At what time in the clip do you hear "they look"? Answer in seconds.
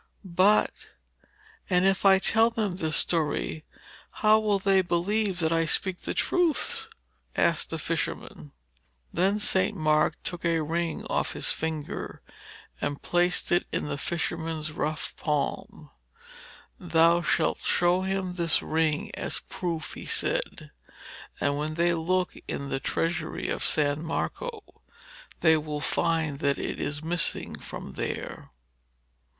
21.75-22.33